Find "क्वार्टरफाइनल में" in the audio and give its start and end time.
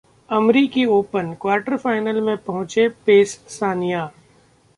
1.41-2.35